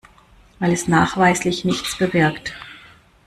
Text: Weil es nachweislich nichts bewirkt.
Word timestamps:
Weil 0.57 0.71
es 0.73 0.87
nachweislich 0.87 1.63
nichts 1.63 1.95
bewirkt. 1.95 2.53